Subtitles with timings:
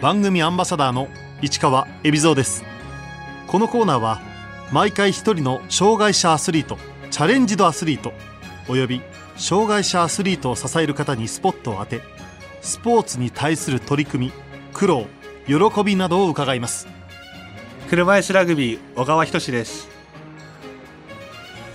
[0.00, 1.08] 番組アンバサダーの
[1.40, 2.64] 市川恵比蔵です。
[3.46, 4.20] このコーナーは
[4.70, 6.76] 毎回一人の障害者アスリート
[7.10, 8.12] チャレンジドアスリート
[8.68, 9.00] および
[9.36, 12.02] 障害者アスリートを支える方にスポットを当て
[12.60, 14.32] スポーツに対する取り組み
[14.74, 15.06] 苦労
[15.46, 16.88] 喜びなどを伺います。
[17.88, 19.88] 車椅子ラグビー小川仁です。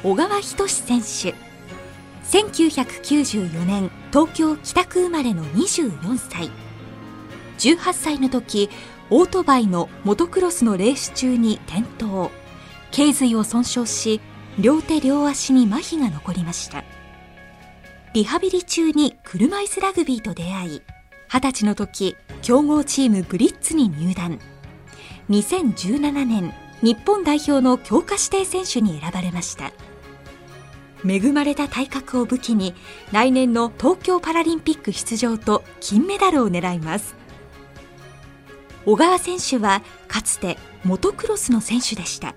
[0.03, 1.33] 小川仁選手。
[2.37, 6.51] 1994年東京北区生まれの24歳
[7.61, 8.71] 18歳の時
[9.11, 12.31] オートバイのモトクロスのレース中に転倒。
[12.89, 14.19] 頸髄を損傷し
[14.57, 16.83] 両手両足に麻痺が残りました。
[18.15, 20.81] リハビリ中に車椅子ラグビーと出会い
[21.29, 24.39] 20歳の時強豪チームブリッツに入団。
[25.29, 29.71] 2017年日本代表の強化指定選手に選ばれました。
[31.07, 32.73] 恵まれた体格を武器に
[33.11, 37.20] 来年の東京パラリンピック出場と金メダルを狙います。
[38.85, 42.33] 小川選手はかつてモトクロスの選手でした。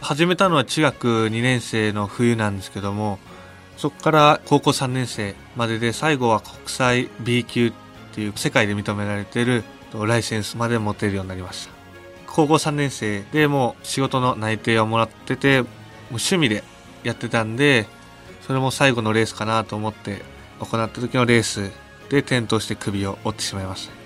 [0.00, 3.18] 始めたのは中学2年生の冬なんですけども
[3.76, 7.72] そこから高校3年生までで最後は国際 B 級っ
[8.12, 11.72] ていう世界で認められているライセンスまで持てるようになりました。
[12.26, 15.66] 高校3年生でもう仕事の内定をもらっててもう
[16.10, 16.62] 趣味で
[17.02, 17.86] やってたんで
[18.42, 20.22] それも最後のレースかなと思って
[20.60, 21.70] 行った時のレース
[22.08, 23.99] で転倒して首を折ってしまいました。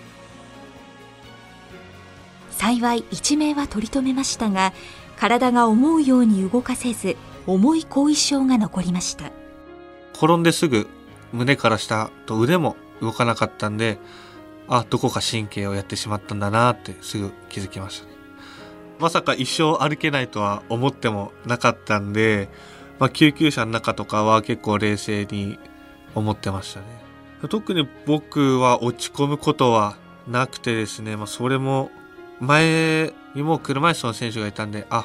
[2.65, 4.73] 幸い一命は取り留めましたが
[5.19, 7.15] 体が思うように動かせず
[7.47, 9.31] 重い後遺症が残りました。
[10.15, 10.87] 転んですぐ
[11.31, 13.99] 胸から下と腕も動かなかったんで
[14.67, 18.13] あどこか神経をやってしまったんだなってすぐ気づきましたね。
[18.99, 22.49] まさか一生歩けないとは思ってもなかったんで、
[22.99, 25.59] まあ、救急車の中とかは結構冷静に
[26.15, 26.87] 思ってましたね。
[27.51, 31.91] 特に僕は落ち込むことはなくてですね、まあ、それも
[32.41, 35.05] 前にも車椅子の選手がいたんで、あ、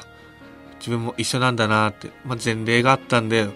[0.78, 3.48] 自分も一緒なんだなって、まあ、前例があったんで、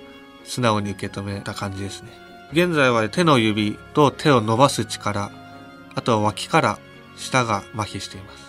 [0.45, 2.11] 素直に受け止めた感じですね。
[2.53, 5.31] 現在は手の指と手を伸ばす力、
[5.95, 6.79] あとは脇から
[7.17, 8.45] 舌が麻痺しています。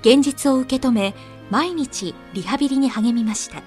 [0.00, 1.14] 現実を受け止め、
[1.50, 3.62] 毎日リハビリに励みました。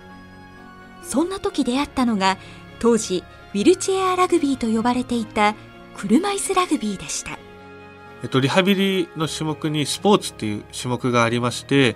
[1.02, 2.38] そんな時出会ったのが、
[2.80, 5.56] 当時、ウィルチェアラグビーと呼ばれていた
[5.98, 7.39] 車椅子ラグビーでした。
[8.22, 11.96] えっと、リハビリの種目にスポーツっていう種目がありまして、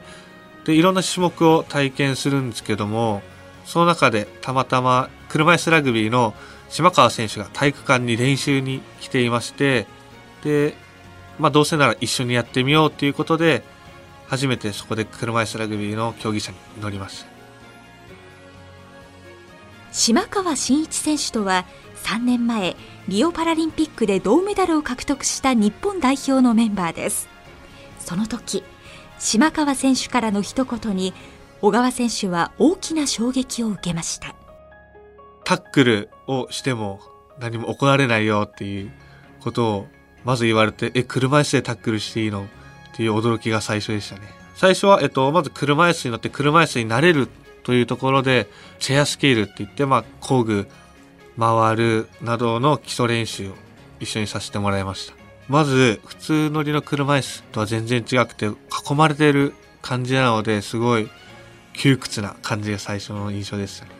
[0.66, 3.22] で、いろんな種目を体験するんですけども、
[3.66, 6.34] その中でたまたま車椅子ラグビーの
[6.69, 9.85] 島川選手が体育館に練習に来ていまして、
[10.44, 10.75] で、
[11.39, 13.63] まあどうせなら一緒にやってみようということで、
[14.28, 17.32] 初めてそこで車椅子ラグビーの競技者に乗りました。
[19.93, 21.65] 島川真一選手とは
[22.03, 22.75] 3年前
[23.07, 27.29] リオパラリンピックで銅メダルを獲得した日本代表のメンバーです。
[27.99, 28.63] その時
[29.19, 31.13] 島川選手からの一言に
[31.61, 34.33] 小川選手は大きな衝撃を受けました。
[35.45, 36.99] タックルをしても
[37.39, 38.91] 何も怒られないよっていう
[39.41, 39.87] ことを
[40.23, 42.45] まず言われてえ車椅子でタックルしていいの？
[42.45, 44.21] っていう驚きが最初でしたね。
[44.55, 47.27] 最初は、えっと、まず車椅子に乗って車椅子になれる
[47.63, 48.47] というところで
[48.79, 50.68] チェアスケールって言って、まあ、工具
[51.40, 53.53] 回るなどの基礎練習を
[54.00, 55.13] 一緒にさせてもらいました。
[55.47, 61.09] まず、普通乗りの車椅子とは全然違くて、囲まれている感じなので、すごい
[61.73, 63.91] 窮屈な感じが最初の印象でしたね。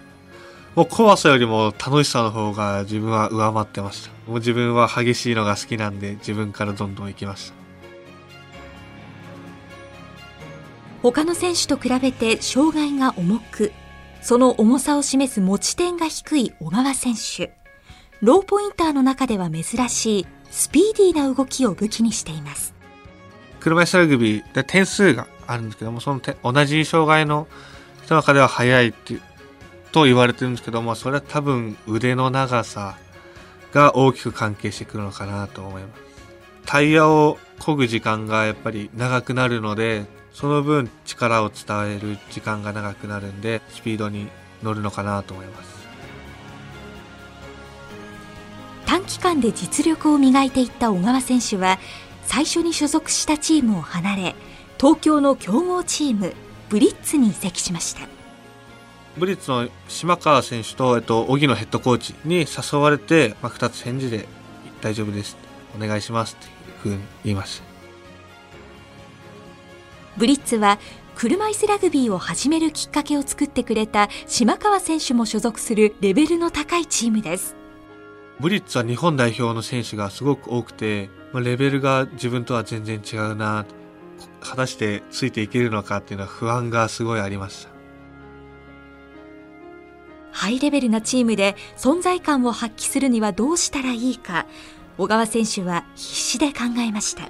[0.76, 4.10] もう怖さよりも楽しさの方が自分は上回ってました。
[4.28, 7.63] もう自分は激しいのが好きなんで、自分からどんどん行きました。
[11.04, 13.74] 他の選手と比べて障害が重く、
[14.22, 17.54] その重さを示す持ち点が低い小川選手。
[18.22, 22.74] ローポインターの中では珍しいスピーディーな動きを武器にしています。
[23.60, 27.50] 車椅子ラグビーで点数があるんですけども、その同じ障害の
[28.06, 29.22] 人の中では速いっていう
[29.92, 32.96] と言われてるんですけども、それは多分腕の長さ
[33.74, 36.02] が大きく関係してくるのかなと思います。
[36.66, 44.28] タイヤを漕ぐ時間がやっぱり長くなるので、その分力を伝える時間が長くなるんで、スピードに
[44.64, 45.84] 乗るのかなと思います。
[48.86, 51.80] 短期間で実力を磨いていった小川選手は、
[52.26, 54.36] 最初に所属したチームを離れ、
[54.80, 56.34] 東京の強豪チーム、
[56.70, 58.08] ブリッツに移籍しました。
[59.18, 64.28] ブリッツの島川選手と、えっと、荻野ヘッドコーチに誘われて、まあ、2つ返事で
[64.82, 65.38] 大丈夫です。
[65.76, 66.52] お願いしますっていう
[66.82, 67.73] ふうに言いました。
[70.18, 70.80] ブリッツは
[71.16, 77.56] 車椅子ラグビーを始めるきっかけを作ってくれた島川選手も所属するレベルの高いチームです。
[78.40, 83.66] ブリッツは日本代表の選手がすごく多くて、まあ、レベルが自分とは全然違うな
[84.42, 87.74] 果たしてついていけるのかっていうのは不安がすごいありました。
[90.32, 94.48] ハイレベルなチームで存在感を発揮するにはどうしたらいいか
[94.98, 97.30] 小川選手は必死で考えました、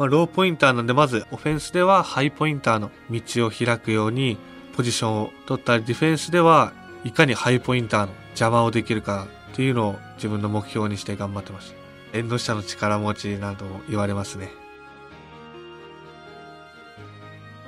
[0.00, 4.38] まあ、ローポインターなんでまずオフェンスではハイポインターの道を開くように
[4.74, 6.72] ポジションを取ったりディフェンスでは
[7.04, 11.74] いかにハイポインターの邪魔をできるかっていうのを自分の目標にして頑張ってまし
[12.12, 12.18] た。
[12.18, 14.50] 縁の下の力持ちなど言われますね。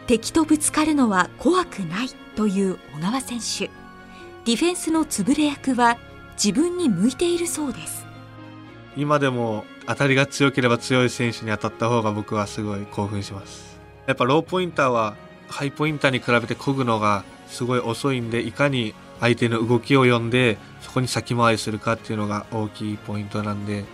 [0.06, 3.67] 敵とぶつかるのは怖くないという小川選手。
[4.46, 5.99] ディフェンスの潰れ役は
[6.43, 8.06] 自分に向いているそうです。
[8.96, 13.79] 今でも当たりが強ければ強い選手に当たった方が僕はすごい興奮します。
[14.06, 15.17] やっぱローポインターは
[15.49, 23.84] ハイポインターに比べて漕ぐのがすごい遅いんで、いかに相手の動きを読んで、そこに先回りするかっていうのが大きいポイントなんで。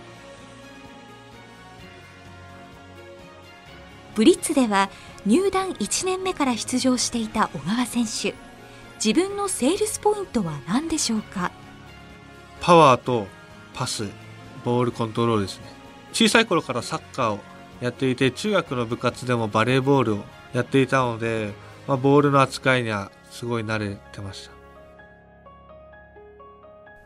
[4.15, 4.89] ブリッツでは
[5.25, 8.33] 入団1年目から出場していた小川選手。
[9.03, 11.51] 自分のセールスポイントは何でしょうか？
[12.59, 13.27] パワーと
[13.73, 14.09] パス、
[14.65, 15.78] ボールコントロールですね。
[16.13, 17.39] 小さい頃からサッカーを
[17.81, 20.23] やっていて、中学の部活でもバレーボールを
[20.53, 21.53] やっていたので、
[21.87, 24.51] まあ、ボールの扱いにはすごい慣れてました。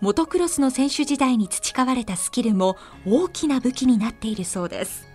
[0.02, 5.08] モトクロスの選手時代に培われたスキルも大きな武器になっているそうです。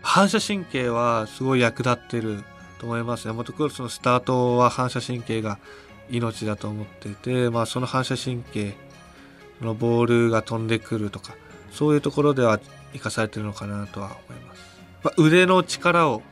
[0.00, 2.42] 反射神経はすごい役立ってる
[2.78, 3.34] と思いますね。
[3.34, 5.58] モトクロスのスタートは反射神経が
[6.08, 8.72] 命だと思っていて、まあ、その反射神経
[9.60, 11.34] のボールが飛んでくるとか
[11.70, 12.60] そういうところでは
[12.92, 14.62] 生かされてるのかなとは思います、
[15.02, 16.22] まあ、腕の力を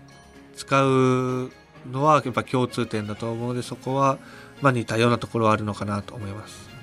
[0.57, 1.53] 使う
[1.91, 4.19] のはやっぱ共通点だと思うのでそこは
[4.61, 6.77] まあ似たようなところはあるのかなと思います。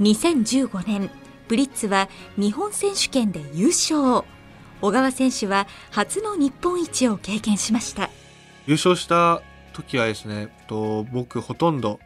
[0.00, 1.10] 2015年
[1.48, 4.24] ブリッツは日本選手権で優勝。
[4.80, 8.08] 小川選手は初の日本一を経験しました。
[8.66, 9.42] 優勝した
[9.72, 12.00] 時はですねと僕ほとんど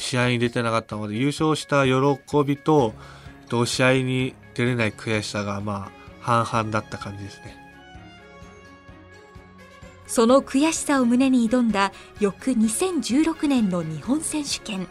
[0.00, 1.92] 試合に出てなかったので優勝した喜
[2.44, 2.94] びと
[3.48, 5.90] と試合に出れない悔しさがま
[6.22, 7.56] あ半々だった感じですね。
[10.06, 14.88] その悔しさを胸に挑んだ翌2016年の日本選手権。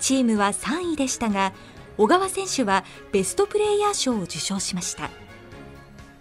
[0.00, 1.52] チームは3位でしたが
[1.98, 5.10] 小川選手はベストプレイヤー賞を受賞しました。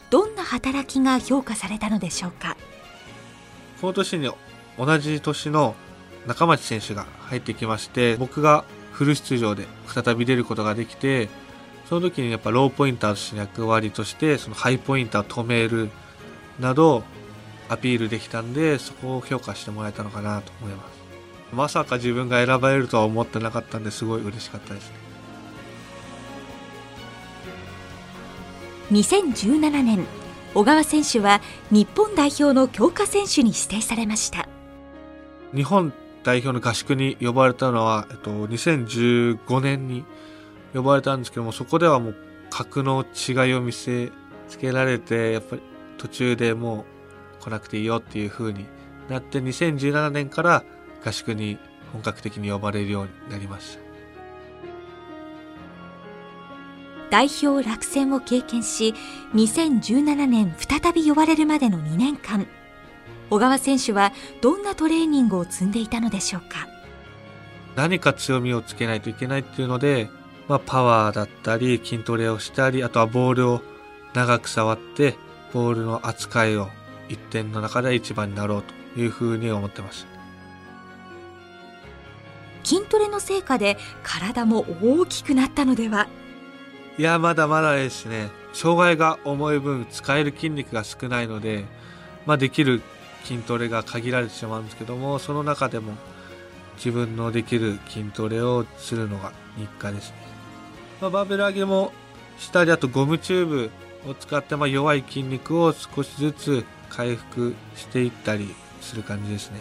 [0.09, 2.57] どんな働きが評価されたのでしょうか？
[3.79, 4.29] この年に
[4.77, 5.75] 同じ年の
[6.27, 11.29] 中町選手が入ってきまして僕がフル出場で再び出ることができて
[11.87, 15.89] その時にやっぱローポインターとして役割としてそのハイポインターを止める
[16.59, 17.03] など
[17.69, 20.97] アピールできたんでそこを評価してもらえたのかなと思います。
[21.53, 24.89] まさか自分が選ばれるとは思ってなかったんですごい嬉しかったです。
[24.89, 24.95] ね
[28.91, 30.05] 2017年
[30.53, 31.41] 小川選手は
[31.71, 34.47] 日本代表の強化選手に指定されました。
[35.53, 35.93] 日本
[36.27, 40.03] 代表の合宿に呼ばれたのは、えっと、2015年に
[40.73, 42.15] 呼ばれたんですけどもそこではもう
[42.49, 44.11] 格の違いを見せ
[44.49, 45.61] つけられてやっぱり
[45.97, 46.83] 途中でも
[47.39, 48.65] う来なくていいよっていう風に
[49.07, 50.65] なって2017年から
[51.05, 51.59] 合宿に
[51.93, 53.87] 本格的に呼ばれるようになりました。
[57.09, 58.93] 代表落選を経験し
[59.33, 62.45] 2017年再び呼ばれるまでの2年間。
[63.29, 66.67] 小川選手はどんなトレーニングを積んでいたのでしょうか？
[67.75, 70.09] 何か強みをつけないといけないっていうので、
[70.47, 73.61] まあ、パワーだったり筋トレをしたりあとはボールを
[74.13, 75.15] 長く触って
[75.53, 76.69] ボールの扱いを
[77.09, 80.17] 一点の中で一番になろうというふうに思ってました
[82.63, 86.07] 筋トレの成果で体も大きくなったのでは？
[86.97, 88.29] いやまだまだですね。
[88.53, 91.65] 障害が重い分使える筋肉が少ないので、
[92.25, 92.81] まあ、できる
[93.27, 95.93] 筋トレが限られてしまうんですけどもその中でも
[96.77, 100.15] 自分のできる筋トレをするのが日課ですね、
[101.01, 101.91] まあ、バーベル上げも
[102.37, 103.71] したりあとゴムチューブ
[104.07, 109.59] を使ってま弱い筋肉を少しずつ回復していったりする感じですね。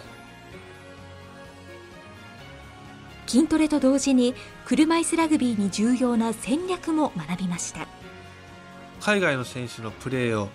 [3.26, 7.88] 筋トレと同時に車椅子ラグビーに重要な戦略も学びました。
[9.00, 10.48] 海外の選手のプレーを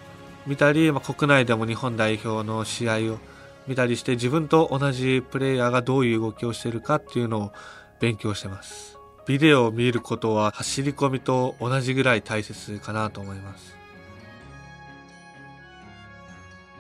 [0.48, 3.20] 見たり、まあ、国内でも日本代表の試合を
[3.68, 7.52] 見たりして自分と同じプレイヤーがどういう動きをしているかっていうのを
[8.00, 8.98] 勉強してます。
[9.28, 13.78] ビデオを見ることは走り込みと同じぐらい大切かなと思います。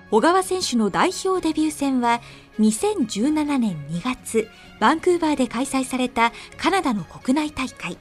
[0.09, 2.19] 小川選手の代表デビュー戦は
[2.59, 4.49] 2017年2月
[4.79, 7.97] バンクーバーで開催されたカナダの国内大会。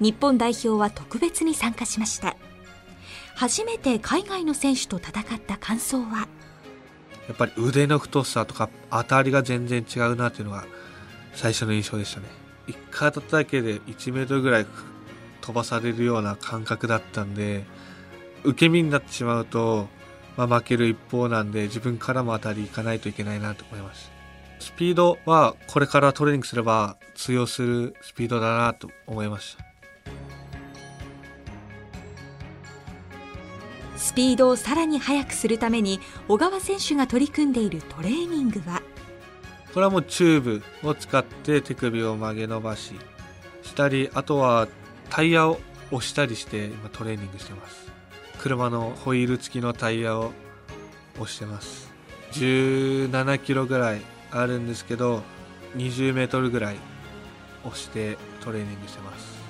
[0.00, 2.36] 日本代表は特別に参加しました。
[3.42, 6.28] 初めて海外の選手と戦った感想は？
[7.26, 10.64] やっぱり腕の太さとか当たりが全然違うなっていうのが
[11.34, 12.26] 最初の印象でしたね。
[12.68, 14.66] 1回当たっただけで1メートルぐらい
[15.40, 17.64] 飛ばされるような感覚だったんで
[18.44, 19.88] 受け身になってしまうと
[20.36, 24.12] まあ、負ける一方なんで自分からも当たりいかないといけないなと思います
[24.60, 29.71] スピードはこれからトレーニングすれば通用するスピードだなと思いました。
[33.96, 38.82] スピードをさらに速くするために小川選手が取り組んでいるトレーニングは？
[39.72, 42.94] これはもうチューブを使って手首を曲げ伸ばし
[43.62, 44.68] したりあとは
[45.08, 47.90] タイヤを押したりして今トレーニングしてます。
[48.38, 50.32] 車のホイール付きのタイヤを
[51.18, 51.92] 押してます。
[52.32, 55.22] 17キロぐらいあるんですけど
[55.76, 56.76] 20メートルぐらい
[57.64, 59.41] 押してトレーニングしてます。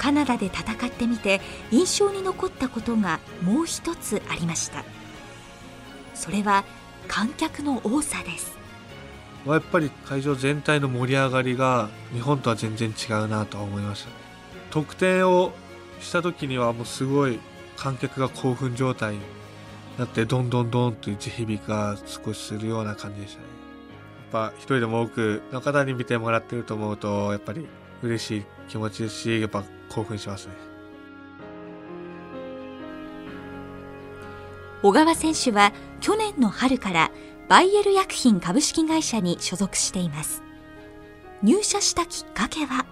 [0.00, 4.82] カナダで戦ってみて印象に残ったことがもう一つありました。
[6.14, 6.64] それは
[7.06, 8.56] 観客の多さです。
[9.46, 14.08] やっぱり会場全体の盛り上がりが日本とは全然違うなと思いました。
[14.70, 15.52] 得点を
[16.00, 17.38] した時にはもうすごい
[17.76, 19.20] 観客が興奮状態に
[19.98, 23.44] なってどんどんどんと地響きが少しするような感じでしたね。
[24.32, 27.66] やっぱ一人でも多くの方に見てもらってると思うとやっぱり
[28.02, 30.54] 嬉しい気持ちですしやっぱ興奮しますね。
[34.82, 37.10] 小川選手は去年の春から
[37.48, 40.42] バイエル薬品株式会社に所属しています。
[41.42, 42.86] 入社したきっかけは？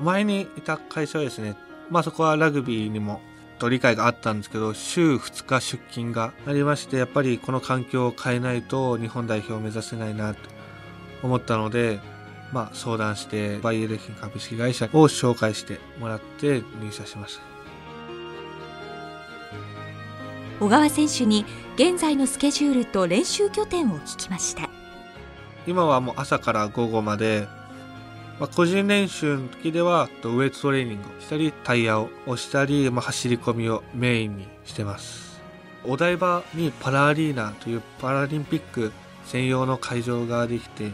[0.00, 1.56] 前にいた会社はですね
[1.90, 3.20] まあそこはラグビーにも
[3.58, 10.40] と理解があったんですけど、週2日出勤がありまして、やっぱりこの環境を変えないと日本代表を目指せないなと
[11.22, 12.00] 思ったので、
[12.52, 17.42] まあ相談して、バイエルヒン株式会社を紹介してもらって入社しました。
[20.60, 24.68] 小川選手に現在のスケジュールと練習拠点を聞きました。
[25.66, 27.48] 今はもう朝から午後まで
[28.38, 35.40] まあ、個人練習の時ではウエイトトレーニングをしたりタイヤを押したり、まあ、走り込みをメインにしてます
[35.84, 38.92] お台場にパラアリーナというパラリンピック
[39.26, 40.90] 専用の会場ができて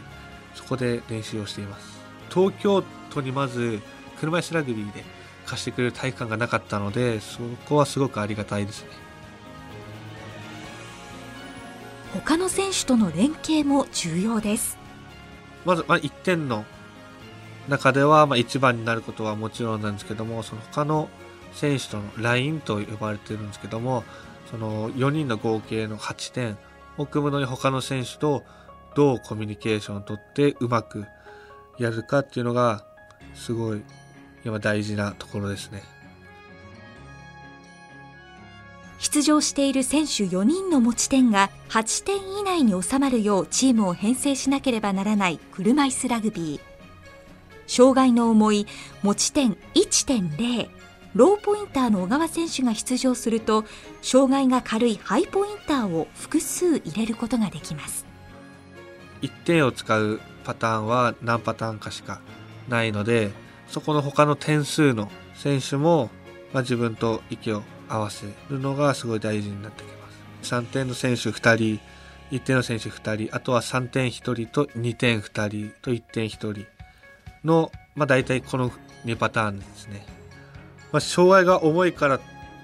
[0.55, 1.99] そこで練習をしています。
[2.29, 3.81] 東京都にまず
[4.19, 5.03] 車椅子ラグビーで
[5.45, 8.89] 貸してくれる体育館がなかったのでそこはすごくありがたいですね。
[12.13, 14.77] 他の選手との連携も重要です。
[15.65, 16.65] まず、まあ、1点の
[17.69, 21.09] 中では、まあ、一番になることはもちろんなんですけども、その他の
[21.53, 24.03] 選手とのラインと呼ばれてるんですけども、
[24.49, 26.57] その4人の合計の8点
[26.97, 28.43] を組むのに他の選手と
[28.95, 31.05] どうコミュニケーションをとってうまく
[31.77, 32.85] やるかっていうのが
[33.33, 33.83] すごい
[34.43, 35.83] 今大事なところですね。
[38.99, 46.71] 出場している選手4人の持ち点が8点以内に収まるようチームを編成しなければならない車椅子ラグビー。
[47.71, 48.67] 障害の重い
[49.01, 50.69] 持ち点1.0
[51.15, 53.63] ローポインターの小川選手が出場すると
[54.01, 58.10] 障害が軽いハイポインターを複数入れることができます
[59.21, 62.21] 1点を使うパターンは何パターンかしか
[62.67, 63.31] ないので
[63.67, 66.09] そこの他の点数の選手も、
[66.53, 70.11] まあ、自分と息を合わせるのがすごい大事になってきま
[70.41, 71.79] す3点の選手2人
[72.31, 76.65] 1点の選手2人あとは3点1人と2点2人と1点1人
[77.43, 78.71] の、まあ、大体この
[79.05, 80.05] 2パターンですね。
[80.91, 82.21] まあ、障害が重いからっ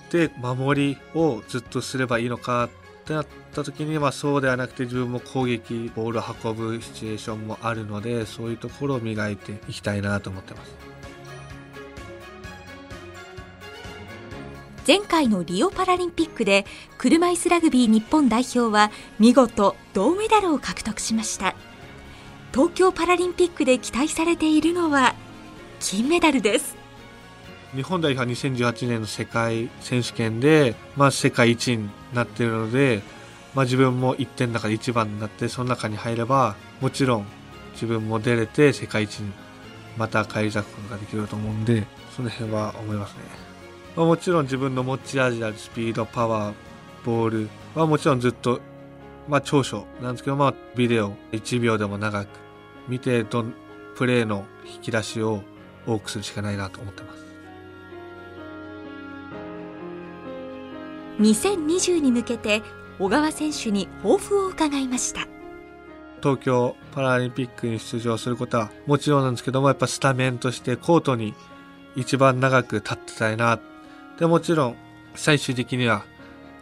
[0.09, 2.69] て守りをずっとすればいいのか
[3.07, 10.75] ってなった時にはそうではなくて自分も攻撃ボールを運ぶシチュエーションもあるのでそういうところを磨いていきたいなと思ってます。
[14.85, 16.65] 前回のリオパラリンピックで
[16.97, 21.55] 車いすラグビー日本代表は見事銅メダルを獲得しました。
[22.53, 25.15] 東京パラリンピックで期待されているのは
[25.79, 26.76] 金メダルです。
[27.75, 33.01] 日本代表は2018年の世界選手権で、まあ、世界一になっているので、
[33.53, 37.25] まあ、自分も1点の中で1番になってその中に入ればもちろん
[37.73, 39.31] 自分も出れて世界一に
[39.97, 43.23] また返り咲くことができると思うんでその辺は思いますね、
[43.95, 46.53] まあ、もちろん自分の持ち味であるスピードパワー
[47.03, 48.61] ボールはもちろんずっと
[49.27, 52.29] まあ長所なんですけど、まあビデオ1秒でも長く
[52.87, 53.53] 見てどん、
[53.95, 55.41] プレーの引き出しを
[55.85, 57.26] 多くするしかないなと思ってます。
[61.19, 62.61] 2020に向けて
[62.99, 65.27] 小川選手に抱負を伺いました。
[66.21, 71.35] 東京パラリンピックに出場することはもちろんなんですけどもやっぱスタメンとしてコートに
[71.95, 73.59] 一番長く立ってたいな
[74.17, 74.75] でもちろん
[75.13, 76.05] 最終的には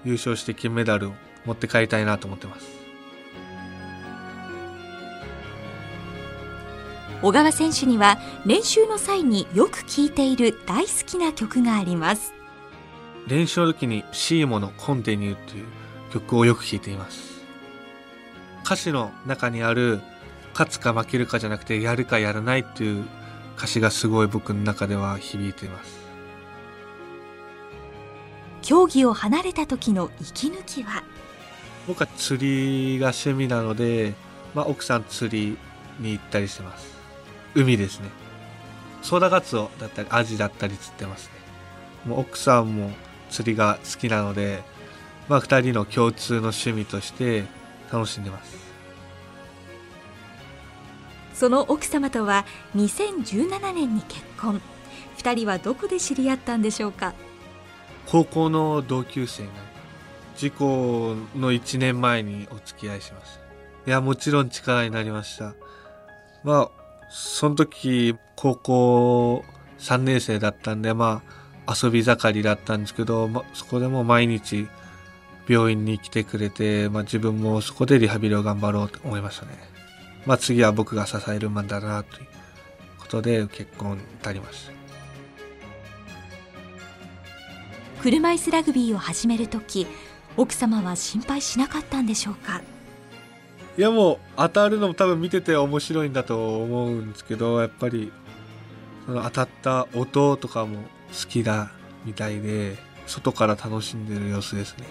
[0.03, 1.13] 優勝して金メダルを
[1.45, 2.85] 持って帰りたいなと思ってます。
[7.25, 12.34] 小川選手には練習の際によく聴いている大好きな曲があります
[13.27, 15.65] 練習の時に「シーモのコンティニュー」という
[16.13, 17.41] 曲をよく聴いています。
[18.63, 19.99] 歌詞の中にある
[20.53, 23.05] 勝つか負けるかじゃなくてやるかやらないっていう
[23.57, 25.99] 歌詞がすごい僕の中では響いています。
[28.61, 31.03] 競技を離れた時の息抜きは？
[31.87, 32.39] 僕は釣
[32.93, 34.15] りが趣味なので、
[34.55, 35.57] まあ、奥さん釣り
[35.99, 36.95] に行ったりしてます。
[37.53, 38.09] 海ですね。
[39.03, 41.31] ソーダガツオだったりアジだったり釣ってますね。
[42.05, 42.91] もう奥さんも
[43.35, 44.63] 釣りが好きなので
[45.27, 47.43] まあ2人の共通の趣味として
[47.91, 48.55] 楽しんでます。
[51.33, 52.45] その奥様とは
[52.77, 54.61] 2017年に結婚。
[55.17, 57.13] 2人はどこで知り合ったんでしょうか？
[58.05, 59.49] 高校の同級生が
[60.37, 63.39] 事故の1年前にお付き合いしました
[63.87, 65.55] いやもちろん力になりました。
[66.43, 66.69] まあ
[67.09, 69.45] その時高校
[69.79, 74.67] 3年生だったんでまあ遊び盛りだったんですけど、ま、そこでも毎日
[75.47, 79.51] 病院に来てくれて、まあ、自分もそこでリハビリを頑張ろうと思いましたね。
[80.25, 82.27] まあ、次は僕が支える番だなという
[82.99, 84.73] ことで結婚に至りました。
[88.01, 89.87] 車椅子ラグビーを始める時
[90.37, 92.61] 奥様は心配しなかったんでしょうか？
[93.77, 98.11] いやもう当たるのも多分見てて面白いんだと思うんですけどやっぱり
[99.05, 100.83] その当たった音とかも
[101.15, 101.71] 好きだ
[102.03, 102.75] みたいで
[103.07, 104.85] 外から楽しんでる様子ですね。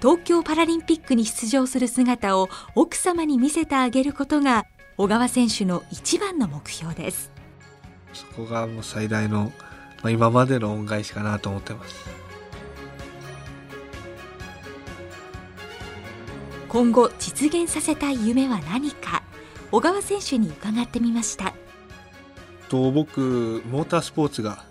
[0.00, 4.64] 東京パラリンピックに出場する姿を奥様に見せてあげることが
[4.96, 7.32] 小川選手の一番の目標です。
[8.12, 9.52] そこがもう最大の、
[10.02, 12.28] まあ、今までの恩返しかなと思ってます。
[16.68, 19.22] 今後実現させたい夢は何か
[19.72, 21.54] 小川選手に伺ってみました
[22.68, 24.64] と僕モータースポーツが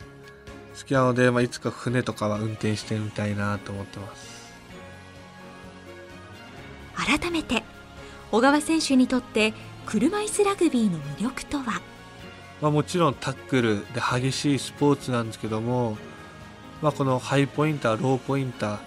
[0.78, 4.38] 好きなので、まあ、いつか船とかは運転してみたいなと思ってます。
[6.96, 7.64] 改めて
[8.32, 9.54] 小川選手にとって
[9.86, 11.82] 車椅子ラグビーの魅力とは？
[12.62, 15.98] まあ、もちろんタックルで激しいスポーツなんですけども、
[16.82, 18.80] まあ、このハイポインターローポインター、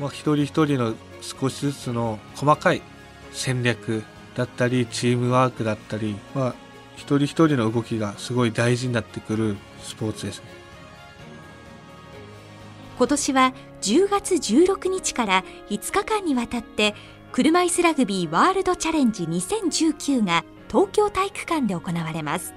[0.00, 2.82] まあ、一人一人の少しずつの細かい
[3.30, 4.02] 戦略
[4.34, 6.54] だったりチームワークだったり、まあ、
[6.96, 10.46] 一人一人の動きがすごい大事になってくるスポーツですね。
[12.98, 16.94] 今年は10月16日から5日間にわたって
[17.32, 22.54] 車椅子ラグビーワールドチャレンジ2019が東京体育館で行われます。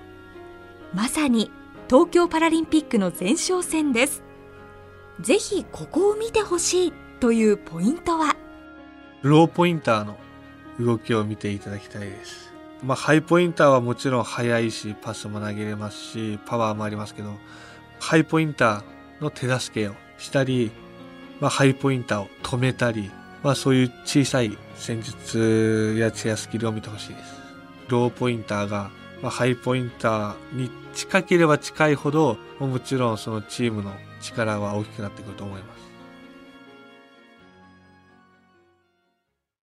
[0.94, 1.50] まさに
[1.90, 4.24] 東京パラリンピックの前哨戦です。
[5.22, 8.36] ぜひここを見てほしいというポイントは？
[9.22, 10.18] ローポインターの
[10.80, 12.54] 動きを見ていただきたいです
[12.86, 17.34] まあ、ハイポインターはもちろん速いしパスも投げれますしパワーもありますけど
[18.00, 20.72] ハイポインターの手助けをしたり、
[21.40, 23.10] まあ、ハイポインターを止めたり、
[23.42, 27.34] まあ、そういう小さい戦術やチェアスキルを見てほしいです。
[27.88, 35.85] ローポインターが、まあ、ハイポインターに近ければ近いほどもちろんそのチームの力は大きくなってくると思います。